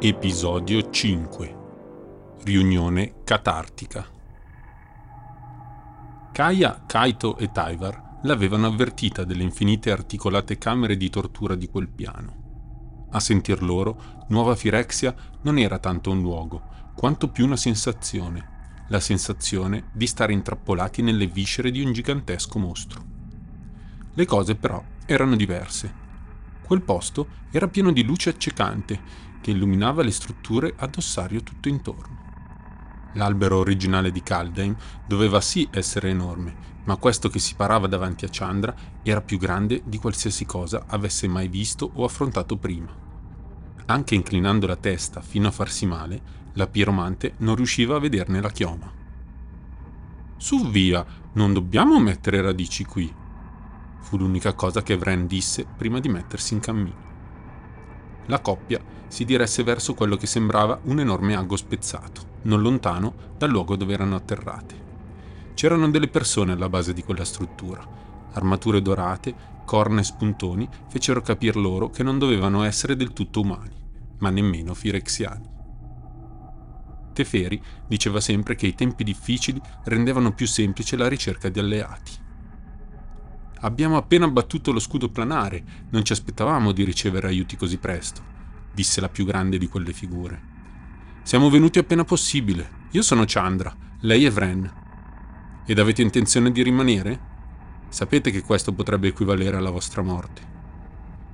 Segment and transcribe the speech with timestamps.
[0.00, 1.56] Episodio 5
[2.44, 4.06] Riunione catartica
[6.30, 13.08] Kaya, Kaito e Taivar l'avevano avvertita delle infinite articolate camere di tortura di quel piano.
[13.10, 15.12] A sentir loro, Nuova Firexia
[15.42, 16.62] non era tanto un luogo,
[16.94, 23.04] quanto più una sensazione, la sensazione di stare intrappolati nelle viscere di un gigantesco mostro.
[24.14, 26.06] Le cose però erano diverse.
[26.68, 29.00] Quel posto era pieno di luce accecante
[29.40, 33.10] che illuminava le strutture ad ossario tutto intorno.
[33.14, 38.28] L'albero originale di Kaldheim doveva sì essere enorme, ma questo che si parava davanti a
[38.30, 42.94] Chandra era più grande di qualsiasi cosa avesse mai visto o affrontato prima.
[43.86, 46.20] Anche inclinando la testa fino a farsi male,
[46.52, 48.92] la piromante non riusciva a vederne la chioma.
[50.36, 53.10] Su via, non dobbiamo mettere radici qui,
[54.00, 57.06] fu l'unica cosa che Vren disse prima di mettersi in cammino.
[58.26, 63.50] La coppia si diresse verso quello che sembrava un enorme ago spezzato, non lontano dal
[63.50, 64.86] luogo dove erano atterrate.
[65.54, 67.82] C'erano delle persone alla base di quella struttura.
[68.32, 73.74] Armature dorate, corna e spuntoni fecero capir loro che non dovevano essere del tutto umani,
[74.18, 75.56] ma nemmeno firexiani.
[77.12, 82.12] Teferi diceva sempre che i tempi difficili rendevano più semplice la ricerca di alleati.
[83.60, 88.36] Abbiamo appena abbattuto lo scudo planare, non ci aspettavamo di ricevere aiuti così presto
[88.78, 90.40] disse la più grande di quelle figure.
[91.24, 92.86] Siamo venuti appena possibile.
[92.92, 94.72] Io sono Chandra, lei è Vren.
[95.66, 97.26] Ed avete intenzione di rimanere?
[97.88, 100.42] Sapete che questo potrebbe equivalere alla vostra morte.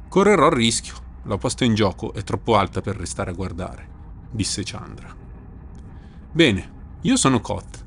[0.09, 0.95] Correrò il rischio.
[1.25, 3.89] La posta in gioco è troppo alta per restare a guardare,
[4.31, 5.15] disse Chandra.
[6.33, 6.73] Bene,
[7.03, 7.85] io sono Koth,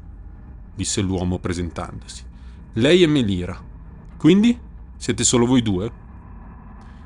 [0.76, 2.24] disse l'uomo presentandosi.
[2.74, 3.60] Lei è Melira.
[4.18, 4.60] Quindi?
[4.98, 5.92] Siete solo voi due?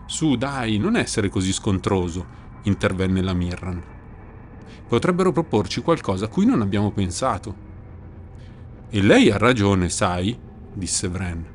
[0.06, 2.26] Su, dai, non essere così scontroso,
[2.64, 3.84] intervenne la Mirran.
[4.88, 7.70] Potrebbero proporci qualcosa a cui non abbiamo pensato.
[8.90, 10.38] E lei ha ragione, sai,
[10.74, 11.46] disse Vren.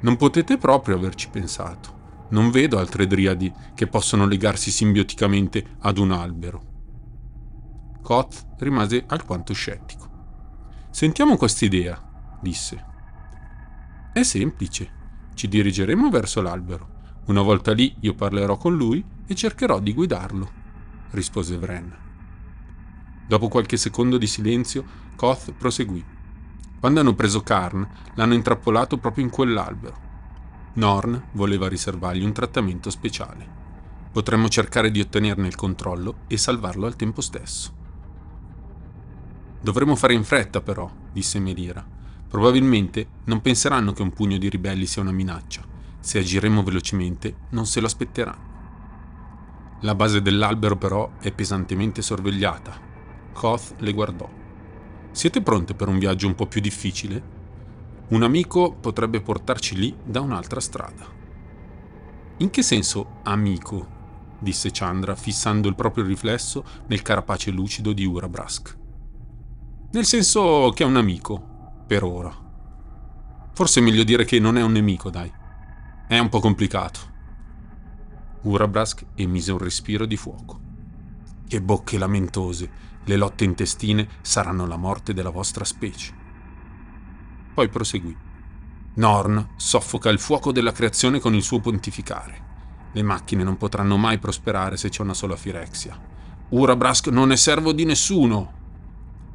[0.00, 1.94] Non potete proprio averci pensato.
[2.30, 6.62] Non vedo altre driadi che possano legarsi simbioticamente ad un albero.
[8.02, 10.08] Koth rimase alquanto scettico.
[10.90, 12.94] Sentiamo quest'idea, disse.
[14.16, 14.88] È semplice.
[15.34, 16.88] Ci dirigeremo verso l'albero.
[17.26, 20.50] Una volta lì io parlerò con lui e cercherò di guidarlo,
[21.10, 21.94] rispose Vren.
[23.28, 26.02] Dopo qualche secondo di silenzio, Koth proseguì.
[26.80, 30.00] Quando hanno preso Karn, l'hanno intrappolato proprio in quell'albero.
[30.76, 33.46] Norn voleva riservargli un trattamento speciale.
[34.12, 37.70] Potremmo cercare di ottenerne il controllo e salvarlo al tempo stesso.
[39.60, 41.95] Dovremmo fare in fretta, però, disse Melira.
[42.28, 45.64] Probabilmente non penseranno che un pugno di ribelli sia una minaccia.
[46.00, 48.54] Se agiremo velocemente, non se lo aspetteranno.
[49.80, 52.78] La base dell'albero però è pesantemente sorvegliata.
[53.32, 54.28] Koth le guardò.
[55.10, 57.34] Siete pronte per un viaggio un po' più difficile?
[58.08, 61.06] Un amico potrebbe portarci lì da un'altra strada.
[62.38, 63.94] In che senso amico?
[64.38, 68.76] disse Chandra, fissando il proprio riflesso nel carapace lucido di Urabrask.
[69.92, 71.55] Nel senso che è un amico,
[71.86, 72.34] per ora.
[73.52, 75.32] Forse è meglio dire che non è un nemico, dai.
[76.08, 77.14] È un po' complicato.
[78.42, 80.60] Urabrask emise un respiro di fuoco.
[81.46, 82.70] Che bocche lamentose,
[83.04, 86.12] le lotte intestine saranno la morte della vostra specie.
[87.54, 88.16] Poi proseguì.
[88.94, 92.44] Norn soffoca il fuoco della creazione con il suo pontificare.
[92.92, 95.98] Le macchine non potranno mai prosperare se c'è una sola Firexia.
[96.48, 98.64] Urabrask non è servo di nessuno!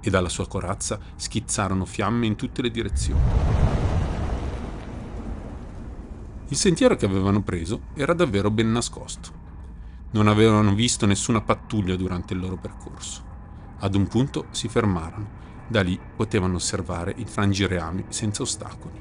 [0.01, 3.21] E dalla sua corazza schizzarono fiamme in tutte le direzioni.
[6.47, 9.31] Il sentiero che avevano preso era davvero ben nascosto.
[10.11, 13.23] Non avevano visto nessuna pattuglia durante il loro percorso.
[13.79, 15.39] Ad un punto si fermarono.
[15.67, 18.99] Da lì potevano osservare il frangireami senza ostacoli.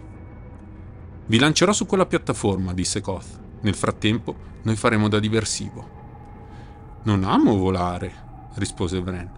[1.26, 3.40] Vi lancerò su quella piattaforma, disse Koth.
[3.62, 5.98] Nel frattempo noi faremo da diversivo.
[7.02, 9.30] Non amo volare, rispose Vren.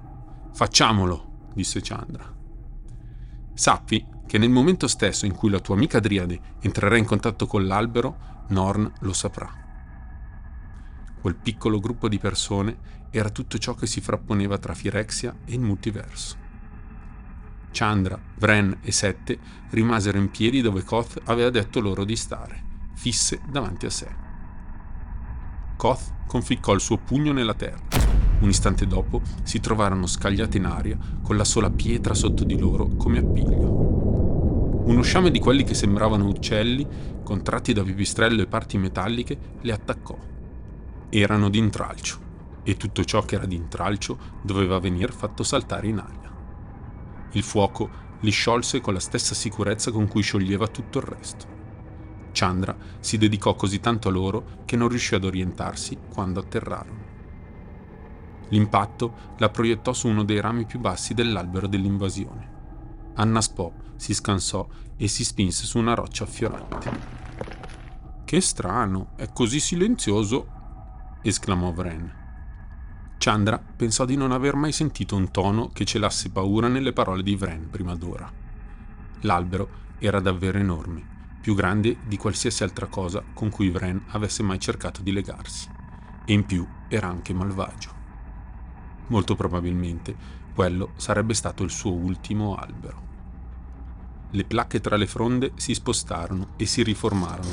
[0.53, 2.40] Facciamolo, disse Chandra.
[3.54, 7.66] Sappi che nel momento stesso in cui la tua amica Driade entrerà in contatto con
[7.66, 9.50] l'albero, Norn lo saprà.
[11.20, 15.60] Quel piccolo gruppo di persone era tutto ciò che si frapponeva tra Firexia e il
[15.60, 16.37] multiverso.
[17.70, 19.38] Chandra, Vren e Sette
[19.70, 22.62] rimasero in piedi dove Koth aveva detto loro di stare,
[22.94, 24.08] fisse davanti a sé.
[25.76, 28.01] Koth conficcò il suo pugno nella terra.
[28.43, 32.89] Un istante dopo si trovarono scagliati in aria con la sola pietra sotto di loro
[32.97, 34.83] come appiglio.
[34.85, 36.85] Uno sciame di quelli che sembravano uccelli,
[37.23, 40.19] contratti da pipistrello e parti metalliche, le attaccò.
[41.09, 42.31] Erano d'intralcio.
[42.65, 46.31] e tutto ciò che era di intralcio doveva venir fatto saltare in aria.
[47.33, 47.91] Il fuoco
[48.21, 51.47] li sciolse con la stessa sicurezza con cui scioglieva tutto il resto.
[52.31, 57.01] Chandra si dedicò così tanto a loro che non riuscì ad orientarsi quando atterrarono.
[58.52, 62.50] L'impatto la proiettò su uno dei rami più bassi dell'albero dell'invasione.
[63.14, 66.90] Annaspò, si scansò e si spinse su una roccia affiorante.
[68.25, 70.46] Che strano, è così silenzioso,
[71.22, 72.20] esclamò Vren.
[73.16, 77.34] Chandra pensò di non aver mai sentito un tono che celasse paura nelle parole di
[77.34, 78.31] Vren prima d'ora.
[79.20, 84.60] L'albero era davvero enorme, più grande di qualsiasi altra cosa con cui Vren avesse mai
[84.60, 85.70] cercato di legarsi,
[86.26, 88.01] e in più era anche malvagio.
[89.08, 93.10] Molto probabilmente quello sarebbe stato il suo ultimo albero.
[94.31, 97.50] Le placche tra le fronde si spostarono e si riformarono.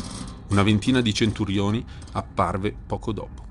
[0.50, 3.44] Una ventina di centurioni apparve poco dopo.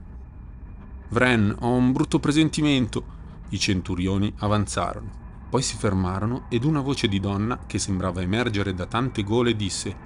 [1.10, 3.16] Vren, ho un brutto presentimento.
[3.50, 5.10] I centurioni avanzarono,
[5.48, 9.96] poi si fermarono ed una voce di donna che sembrava emergere da tante gole disse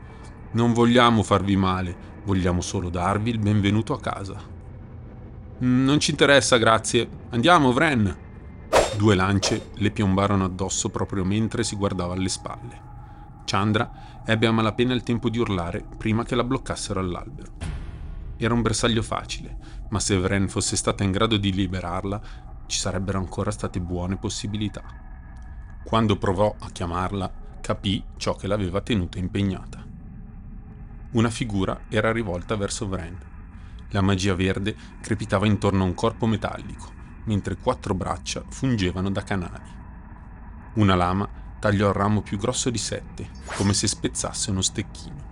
[0.53, 4.62] Non vogliamo farvi male, vogliamo solo darvi il benvenuto a casa.
[5.63, 7.09] Non ci interessa, grazie.
[7.31, 8.17] Andiamo, Vren.
[8.97, 12.81] Due lance le piombarono addosso proprio mentre si guardava alle spalle.
[13.45, 17.53] Chandra ebbe a malapena il tempo di urlare prima che la bloccassero all'albero.
[18.39, 19.57] Era un bersaglio facile,
[19.91, 22.21] ma se Vren fosse stata in grado di liberarla,
[22.67, 24.83] ci sarebbero ancora state buone possibilità.
[25.85, 29.81] Quando provò a chiamarla, capì ciò che l'aveva tenuta impegnata.
[31.13, 33.31] Una figura era rivolta verso Vren
[33.93, 36.91] la magia verde crepitava intorno a un corpo metallico,
[37.25, 39.71] mentre quattro braccia fungevano da canali.
[40.75, 41.29] Una lama
[41.59, 45.31] tagliò il ramo più grosso di sette, come se spezzasse uno stecchino.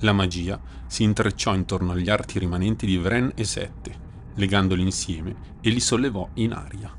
[0.00, 5.70] La magia si intrecciò intorno agli arti rimanenti di Vren e Sette, legandoli insieme e
[5.70, 6.94] li sollevò in aria.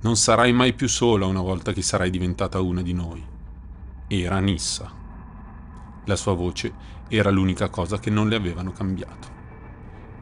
[0.00, 3.24] Non sarai mai più sola una volta che sarai diventata una di noi.
[4.06, 5.03] Era Nissa.
[6.04, 6.72] La sua voce
[7.08, 9.28] era l'unica cosa che non le avevano cambiato.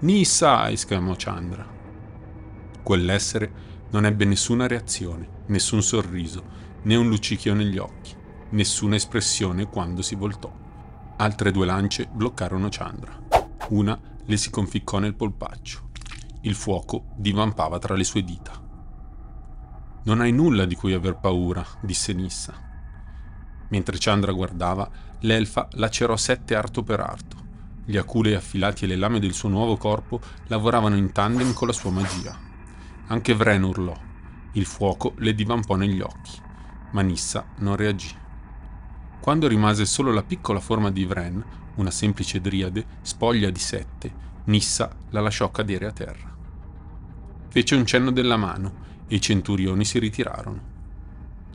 [0.00, 0.70] Nissa!
[0.70, 1.66] esclamò Chandra.
[2.82, 6.44] Quell'essere non ebbe nessuna reazione, nessun sorriso,
[6.82, 8.14] né un luccichio negli occhi,
[8.50, 10.52] nessuna espressione quando si voltò.
[11.16, 13.20] Altre due lance bloccarono Chandra.
[13.68, 15.90] Una le si conficcò nel polpaccio.
[16.42, 18.60] Il fuoco divampava tra le sue dita.
[20.04, 22.71] Non hai nulla di cui aver paura, disse Nissa.
[23.72, 24.88] Mentre Chandra guardava,
[25.20, 27.36] l'elfa lacerò sette arto per arto.
[27.86, 31.72] Gli aculei affilati e le lame del suo nuovo corpo lavoravano in tandem con la
[31.72, 32.38] sua magia.
[33.06, 33.98] Anche Vren urlò.
[34.52, 36.38] Il fuoco le divampò negli occhi,
[36.90, 38.14] ma Nissa non reagì.
[39.20, 41.42] Quando rimase solo la piccola forma di Vren,
[41.76, 44.12] una semplice driade, spoglia di sette,
[44.44, 46.30] Nissa la lasciò cadere a terra.
[47.48, 50.71] Fece un cenno della mano e i centurioni si ritirarono.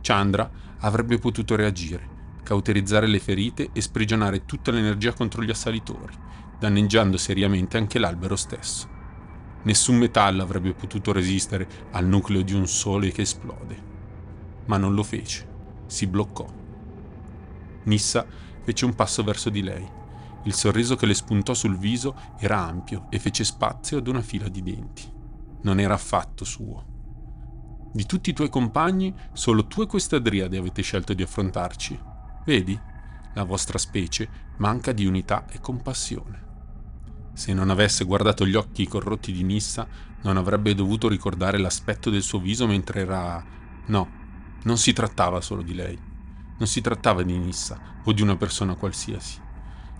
[0.00, 6.14] Chandra avrebbe potuto reagire, cauterizzare le ferite e sprigionare tutta l'energia contro gli assalitori,
[6.58, 8.88] danneggiando seriamente anche l'albero stesso.
[9.62, 13.96] Nessun metallo avrebbe potuto resistere al nucleo di un sole che esplode.
[14.66, 15.46] Ma non lo fece,
[15.86, 16.46] si bloccò.
[17.84, 18.26] Nissa
[18.62, 19.86] fece un passo verso di lei.
[20.44, 24.48] Il sorriso che le spuntò sul viso era ampio e fece spazio ad una fila
[24.48, 25.10] di denti.
[25.62, 26.96] Non era affatto suo.
[27.90, 31.98] Di tutti i tuoi compagni, solo tu e questa Driade avete scelto di affrontarci.
[32.44, 32.78] Vedi?
[33.32, 34.28] La vostra specie
[34.58, 36.46] manca di unità e compassione.
[37.32, 39.86] Se non avesse guardato gli occhi corrotti di Nissa,
[40.22, 43.42] non avrebbe dovuto ricordare l'aspetto del suo viso mentre era...
[43.86, 44.08] No,
[44.64, 45.98] non si trattava solo di lei.
[46.58, 49.40] Non si trattava di Nissa o di una persona qualsiasi.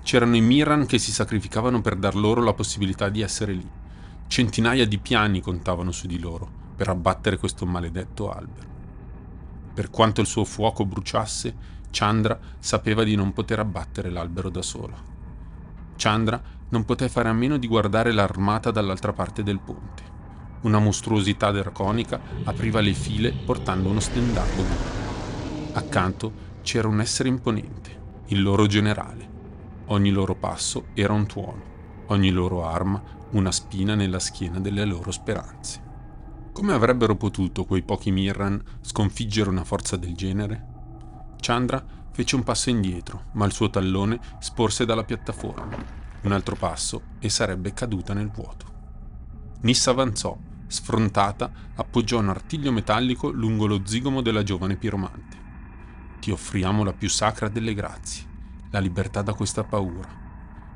[0.02, 3.68] C'erano i Miran che si sacrificavano per dar loro la possibilità di essere lì.
[4.26, 8.68] Centinaia di piani contavano su di loro per abbattere questo maledetto albero.
[9.74, 11.56] Per quanto il suo fuoco bruciasse,
[11.90, 14.96] Chandra sapeva di non poter abbattere l'albero da sola.
[15.96, 20.02] Chandra non poté fare a meno di guardare l'armata dall'altra parte del ponte.
[20.60, 25.72] Una mostruosità draconica apriva le file portando uno stendardo blu.
[25.72, 26.32] Accanto
[26.62, 29.28] c'era un essere imponente, il loro generale.
[29.86, 31.62] Ogni loro passo era un tuono,
[32.06, 35.87] ogni loro arma una spina nella schiena delle loro speranze.
[36.58, 40.66] Come avrebbero potuto quei pochi Mirran sconfiggere una forza del genere?
[41.38, 45.76] Chandra fece un passo indietro, ma il suo tallone sporse dalla piattaforma.
[46.22, 48.66] Un altro passo e sarebbe caduta nel vuoto.
[49.60, 50.36] Nissa avanzò,
[50.66, 55.36] sfrontata, appoggiò un artiglio metallico lungo lo zigomo della giovane piromante.
[56.18, 58.26] Ti offriamo la più sacra delle grazie,
[58.72, 60.08] la libertà da questa paura.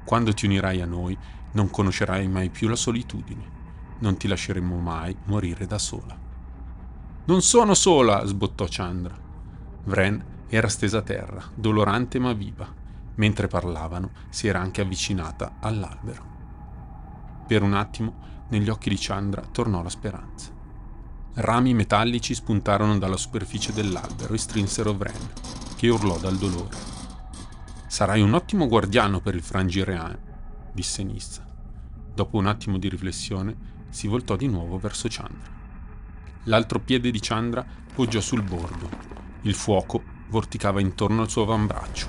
[0.04, 1.18] Quando ti unirai a noi,
[1.54, 3.61] non conoscerai mai più la solitudine
[4.00, 6.18] non ti lasceremo mai morire da sola.
[7.24, 9.16] Non sono sola, sbottò Chandra.
[9.84, 12.66] Vren era stesa a terra, dolorante ma viva.
[13.14, 16.24] Mentre parlavano, si era anche avvicinata all'albero.
[17.46, 18.14] Per un attimo,
[18.48, 20.50] negli occhi di Chandra tornò la speranza.
[21.34, 25.30] Rami metallici spuntarono dalla superficie dell'albero e strinsero Vren,
[25.76, 26.76] che urlò dal dolore.
[27.86, 30.18] Sarai un ottimo guardiano per il Frangirean,
[30.72, 31.46] disse Nissa.
[32.14, 35.50] Dopo un attimo di riflessione, si voltò di nuovo verso Chandra.
[36.44, 38.88] L'altro piede di Chandra poggiò sul bordo.
[39.42, 42.06] Il fuoco vorticava intorno al suo avambraccio.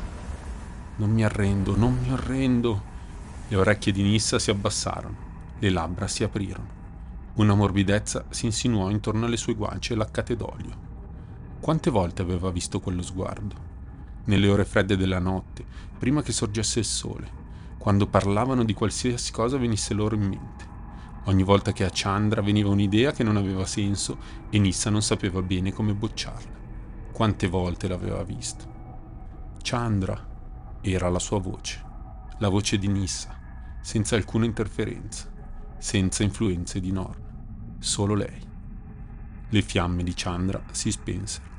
[0.96, 2.82] Non mi arrendo, non mi arrendo.
[3.50, 5.16] Le orecchie di Nissa si abbassarono,
[5.60, 6.82] le labbra si aprirono.
[7.34, 10.92] Una morbidezza si insinuò intorno alle sue guance laccate d'olio.
[11.60, 13.56] Quante volte aveva visto quello sguardo?
[14.26, 15.66] Nelle ore fredde della notte,
[16.00, 17.30] prima che sorgesse il sole,
[17.78, 20.73] quando parlavano di qualsiasi cosa venisse loro in mente.
[21.26, 24.18] Ogni volta che a Chandra veniva un'idea che non aveva senso
[24.50, 26.62] e Nissa non sapeva bene come bocciarla.
[27.14, 28.66] Quante volte l'aveva vista.
[29.62, 31.82] Chandra era la sua voce,
[32.40, 33.40] la voce di Nissa,
[33.80, 35.32] senza alcuna interferenza,
[35.78, 38.42] senza influenze di Norn, solo lei.
[39.48, 41.52] Le fiamme di Chandra si spensero.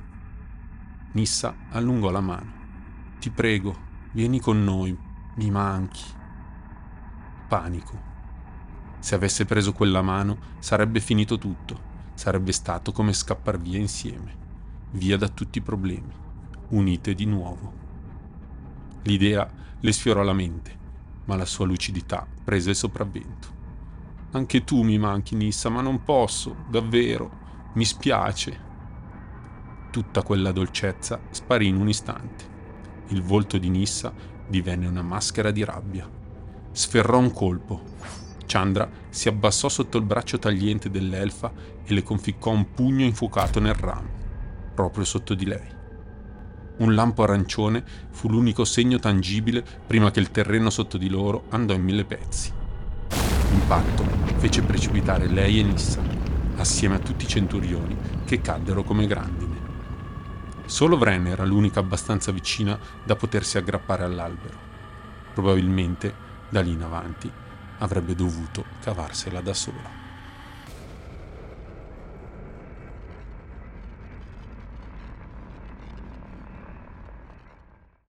[1.13, 2.53] Nissa allungò la mano.
[3.19, 3.75] Ti prego,
[4.13, 4.95] vieni con noi,
[5.37, 6.05] mi manchi.
[7.49, 8.13] Panico
[9.05, 11.79] se avesse preso quella mano sarebbe finito tutto,
[12.15, 14.35] sarebbe stato come scappar via insieme,
[14.93, 16.11] via da tutti i problemi,
[16.69, 17.71] unite di nuovo.
[19.03, 19.47] L'idea
[19.79, 20.79] le sfiorò la mente,
[21.27, 23.49] ma la sua lucidità prese il sopravvento.
[24.31, 27.31] Anche tu mi manchi, Nissa, ma non posso, davvero,
[27.75, 28.59] mi spiace.
[29.91, 32.45] Tutta quella dolcezza sparì in un istante.
[33.09, 34.15] Il volto di Nissa
[34.49, 36.11] divenne una maschera di rabbia.
[36.73, 38.24] Sferrò un colpo,
[38.55, 41.53] Chandra si abbassò sotto il braccio tagliente dell'elfa
[41.85, 44.09] e le conficcò un pugno infuocato nel ramo,
[44.73, 45.67] proprio sotto di lei.
[46.77, 47.83] Un lampo arancione
[48.13, 52.53] fu l'unico segno tangibile prima che il terreno sotto di loro andò in mille pezzi.
[53.51, 54.05] L'impatto
[54.37, 56.03] fece precipitare lei e Nissa,
[56.55, 59.57] assieme a tutti i centurioni che caddero come grandine.
[60.67, 64.57] Solo Vren era l'unica abbastanza vicina da potersi aggrappare all'albero.
[65.33, 66.15] Probabilmente,
[66.49, 67.43] da lì in avanti,
[67.79, 70.04] avrebbe dovuto cavarsela da sola.